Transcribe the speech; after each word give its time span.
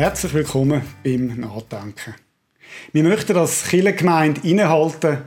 Herzlich 0.00 0.32
willkommen 0.32 0.80
beim 1.04 1.26
Nachdenken. 1.40 2.14
Wir 2.90 3.02
möchten 3.02 3.36
als 3.36 3.68
Kirchengemeinde 3.68 4.40
innehalten, 4.48 5.18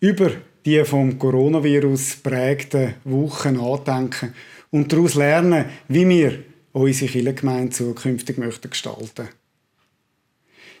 über 0.00 0.30
die 0.64 0.82
vom 0.86 1.18
Coronavirus 1.18 2.16
prägten 2.22 2.94
Wochen 3.04 3.56
nachdenken 3.56 4.34
und 4.70 4.90
daraus 4.90 5.14
lernen, 5.14 5.66
wie 5.88 6.08
wir 6.08 6.42
unsere 6.72 7.10
Kirchengemeinde 7.12 7.68
zukünftig 7.68 8.38
möchten 8.38 8.70
gestalten 8.70 9.28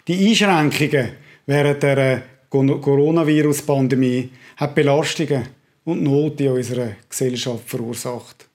Die 0.06 0.26
Einschränkungen 0.26 1.10
während 1.44 1.82
der 1.82 2.22
Coronavirus-Pandemie 2.48 4.30
haben 4.56 4.74
Belastungen 4.74 5.48
und 5.84 6.02
Not 6.02 6.40
in 6.40 6.48
unserer 6.48 6.92
Gesellschaft 7.06 7.68
verursacht. 7.68 8.48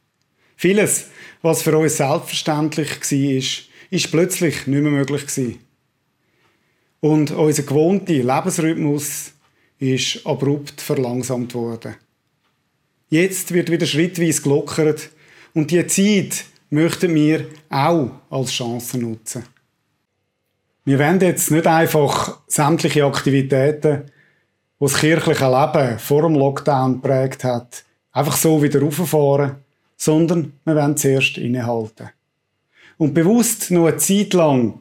Vieles, 0.56 1.12
was 1.44 1.62
für 1.62 1.78
uns 1.78 1.98
selbstverständlich 1.98 2.90
war, 2.90 3.73
ist 3.94 4.10
plötzlich 4.10 4.66
nicht 4.66 4.82
mehr 4.82 4.92
möglich 4.92 5.28
gewesen. 5.28 5.60
Und 7.00 7.30
unser 7.30 7.62
gewohnter 7.62 8.14
Lebensrhythmus 8.14 9.34
ist 9.78 10.26
abrupt 10.26 10.82
verlangsamt 10.82 11.54
worden. 11.54 11.96
Jetzt 13.10 13.54
wird 13.54 13.70
wieder 13.70 13.86
schrittweise 13.86 14.42
gelockert 14.42 15.12
und 15.54 15.70
die 15.70 15.86
Zeit 15.86 16.46
möchten 16.72 17.14
wir 17.14 17.46
auch 17.70 18.10
als 18.32 18.52
Chance 18.52 18.98
nutzen. 18.98 19.44
Wir 20.86 20.98
wollen 20.98 21.20
jetzt 21.20 21.52
nicht 21.52 21.68
einfach 21.68 22.40
sämtliche 22.48 23.06
Aktivitäten, 23.06 24.06
die 24.06 24.84
das 24.84 24.98
kirchliche 24.98 25.46
Leben 25.46 26.00
vor 26.00 26.24
dem 26.24 26.34
Lockdown 26.34 27.00
prägt 27.00 27.44
hat, 27.44 27.84
einfach 28.12 28.36
so 28.38 28.64
wieder 28.64 28.82
rauffahren, 28.82 29.58
sondern 29.98 30.54
wir 30.66 30.76
wollen 30.76 30.98
zuerst 30.98 31.38
innehalten 31.38 32.10
und 32.98 33.14
bewusst 33.14 33.72
noch 33.72 33.88
eine 33.88 33.98
Zeit 33.98 34.34
lang 34.34 34.80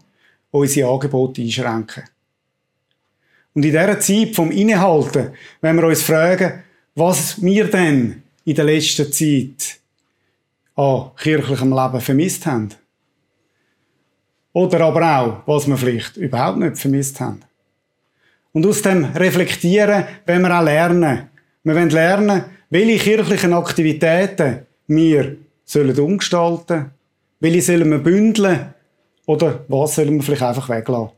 unsere 0.51 0.91
Angebote 0.91 1.43
einschränken. 1.43 2.05
Und 3.55 3.65
in 3.65 3.71
dieser 3.71 4.01
Zeit 4.01 4.35
vom 4.35 4.51
Innehalten, 4.51 5.33
wenn 5.61 5.77
wir 5.77 5.87
uns 5.87 6.03
fragen, 6.03 6.63
was 6.95 7.43
wir 7.43 7.65
denn 7.71 8.23
in 8.45 8.55
der 8.55 8.65
letzten 8.65 9.13
Zeit 9.13 9.81
an 10.75 11.11
kirchlichem 11.17 11.73
Leben 11.73 12.01
vermisst 12.01 12.47
haben. 12.47 12.71
Oder 14.55 14.81
aber 14.81 15.19
auch, 15.19 15.43
was 15.47 15.67
wir 15.67 15.77
vielleicht 15.77 16.17
überhaupt 16.17 16.59
nicht 16.59 16.79
vermisst 16.79 17.21
haben. 17.21 17.41
Und 18.53 18.67
aus 18.67 18.83
dem 18.83 19.05
Reflektieren 19.05 20.05
wollen 20.27 20.43
wir 20.43 20.59
auch 20.59 20.65
lernen. 20.65 21.31
Wir 21.65 21.75
wollen 21.75 21.91
lernen, 21.91 22.45
welche 22.69 22.99
kirchlichen 22.99 23.55
Aktivitäten 23.55 24.67
wir 24.87 25.37
sollen 25.65 25.99
umgestalten 25.99 26.91
welche 27.43 27.61
sollen 27.61 27.91
wir 27.91 27.99
bündeln? 27.99 28.73
Oder 29.27 29.65
was 29.67 29.97
sollen 29.97 30.15
wir 30.15 30.23
vielleicht 30.23 30.43
einfach 30.43 30.69
weglassen? 30.69 31.11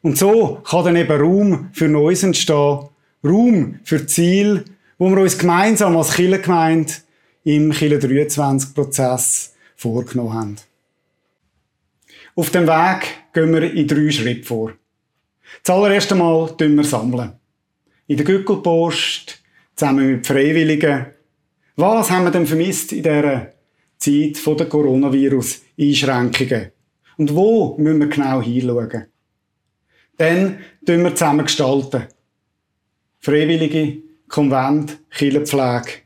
Und 0.00 0.16
so 0.16 0.62
kann 0.64 0.84
dann 0.86 0.96
eben 0.96 1.20
Raum 1.20 1.68
für 1.72 1.86
Neues 1.86 2.22
entstehen. 2.22 2.88
Raum 3.22 3.80
für 3.84 4.06
Ziel, 4.06 4.64
wo 4.98 5.10
wir 5.10 5.18
uns 5.18 5.38
gemeinsam 5.38 5.96
als 5.96 6.14
Kirchengemeinde 6.14 6.92
im 7.44 7.72
Kille 7.72 7.98
23 7.98 8.74
Prozess 8.74 9.54
vorgenommen 9.76 10.32
haben. 10.32 10.56
Auf 12.34 12.48
dem 12.50 12.66
Weg 12.66 13.06
gehen 13.34 13.52
wir 13.52 13.70
in 13.70 13.86
drei 13.86 14.10
Schritte 14.10 14.44
vor. 14.44 14.72
Zuallererst 15.62 16.10
einmal 16.12 16.54
sammeln 16.58 16.74
wir 16.74 16.84
sammeln. 16.84 17.32
In 18.06 18.16
der 18.16 18.24
Gückelpost, 18.24 19.42
zusammen 19.76 20.10
mit 20.10 20.26
Freiwilligen. 20.26 21.06
Was 21.76 22.10
haben 22.10 22.24
wir 22.24 22.30
denn 22.30 22.46
vermisst 22.46 22.92
in 22.92 23.02
dieser 23.02 23.53
Zeit 24.04 24.58
der 24.58 24.66
Coronavirus-Einschränkungen. 24.66 26.72
Und 27.16 27.34
wo 27.34 27.76
müssen 27.78 28.00
wir 28.00 28.08
genau 28.08 28.42
hinschauen? 28.42 29.06
Dann 30.16 30.58
tun 30.86 31.02
wir 31.02 31.14
zusammen 31.14 31.46
gestalten. 31.46 32.04
Freiwillige, 33.20 33.98
Konvent, 34.28 34.98
Kirchenpflege. 35.10 36.02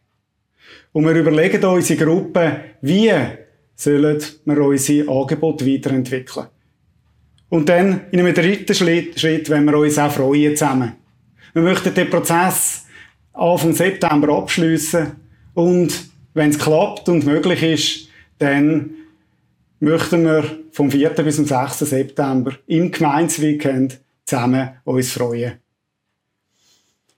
Und 0.92 1.04
wir 1.04 1.14
überlegen 1.14 1.64
uns 1.64 1.90
in 1.90 1.98
Gruppen, 1.98 2.52
wie 2.80 3.12
sollen 3.74 4.22
wir 4.44 4.60
unsere 4.60 5.10
Angebote 5.10 5.66
weiterentwickeln. 5.66 6.46
Und 7.48 7.68
dann, 7.68 8.06
in 8.10 8.20
einem 8.20 8.34
dritten 8.34 8.74
Schritt, 8.74 9.18
Schritt 9.18 9.48
wollen 9.48 9.64
wir 9.64 9.78
uns 9.78 9.98
auch 9.98 10.10
freuen 10.10 10.56
zusammen. 10.56 10.94
Wir 11.54 11.62
möchten 11.62 11.94
den 11.94 12.10
Prozess 12.10 12.84
Anfang 13.32 13.72
September 13.72 14.36
abschließen 14.36 15.12
und 15.54 16.08
wenn 16.38 16.50
es 16.50 16.58
klappt 16.58 17.08
und 17.08 17.26
möglich 17.26 17.62
ist, 17.62 18.08
dann 18.38 18.94
möchten 19.80 20.24
wir 20.24 20.44
vom 20.72 20.90
4. 20.90 21.10
bis 21.10 21.36
zum 21.36 21.44
6. 21.44 21.80
September 21.80 22.52
im 22.66 22.90
Gemeinsweekend 22.90 24.00
zusammen 24.24 24.70
uns 24.84 25.12
freuen. 25.12 25.54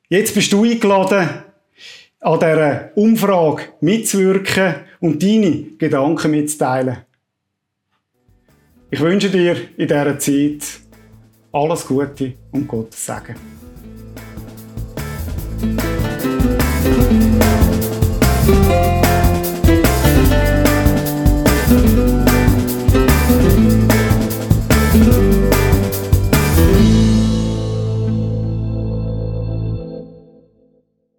Jetzt 0.08 0.34
bist 0.34 0.52
du 0.52 0.64
eingeladen, 0.64 1.28
an 2.20 2.38
dieser 2.38 2.90
Umfrage 2.96 3.64
mitzuwirken 3.80 4.74
und 5.00 5.22
deine 5.22 5.64
Gedanken 5.78 6.30
mitzuteilen. 6.32 6.98
Ich 8.90 9.00
wünsche 9.00 9.30
dir 9.30 9.56
in 9.76 9.86
dieser 9.86 10.18
Zeit 10.18 10.80
alles 11.52 11.86
Gute 11.86 12.34
und 12.52 12.66
Gottes 12.66 13.06
Segen. 13.06 13.69